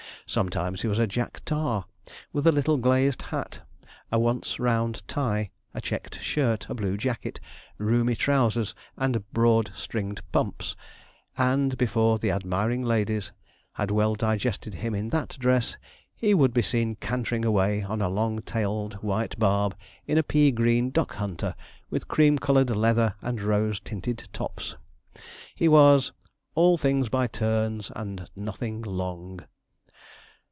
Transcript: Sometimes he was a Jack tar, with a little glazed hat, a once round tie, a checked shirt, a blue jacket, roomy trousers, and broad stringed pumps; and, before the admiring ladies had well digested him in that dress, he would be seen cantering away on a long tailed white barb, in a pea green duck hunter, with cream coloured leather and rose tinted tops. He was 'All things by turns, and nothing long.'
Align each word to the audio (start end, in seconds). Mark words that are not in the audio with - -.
Sometimes 0.27 0.81
he 0.81 0.87
was 0.87 0.97
a 0.97 1.07
Jack 1.07 1.41
tar, 1.43 1.83
with 2.31 2.47
a 2.47 2.53
little 2.53 2.77
glazed 2.77 3.21
hat, 3.21 3.67
a 4.13 4.17
once 4.17 4.61
round 4.61 5.05
tie, 5.05 5.51
a 5.73 5.81
checked 5.81 6.21
shirt, 6.21 6.69
a 6.69 6.73
blue 6.73 6.95
jacket, 6.95 7.41
roomy 7.77 8.15
trousers, 8.15 8.73
and 8.95 9.29
broad 9.33 9.73
stringed 9.75 10.21
pumps; 10.31 10.77
and, 11.37 11.77
before 11.77 12.17
the 12.17 12.31
admiring 12.31 12.81
ladies 12.81 13.33
had 13.73 13.91
well 13.91 14.15
digested 14.15 14.75
him 14.75 14.95
in 14.95 15.09
that 15.09 15.35
dress, 15.37 15.75
he 16.15 16.33
would 16.33 16.53
be 16.53 16.61
seen 16.61 16.95
cantering 16.95 17.43
away 17.43 17.83
on 17.83 18.01
a 18.01 18.07
long 18.07 18.41
tailed 18.41 18.93
white 19.03 19.37
barb, 19.37 19.75
in 20.07 20.17
a 20.17 20.23
pea 20.23 20.49
green 20.49 20.91
duck 20.91 21.15
hunter, 21.15 21.53
with 21.89 22.07
cream 22.07 22.37
coloured 22.39 22.69
leather 22.69 23.15
and 23.21 23.41
rose 23.41 23.81
tinted 23.81 24.29
tops. 24.31 24.77
He 25.57 25.67
was 25.67 26.13
'All 26.55 26.77
things 26.77 27.09
by 27.09 27.27
turns, 27.27 27.91
and 27.93 28.29
nothing 28.33 28.81
long.' 28.81 29.41